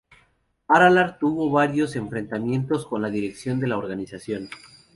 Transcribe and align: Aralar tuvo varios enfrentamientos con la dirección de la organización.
Aralar 0.67 1.19
tuvo 1.19 1.51
varios 1.51 1.95
enfrentamientos 1.95 2.87
con 2.87 3.03
la 3.03 3.11
dirección 3.11 3.59
de 3.59 3.67
la 3.67 3.77
organización. 3.77 4.49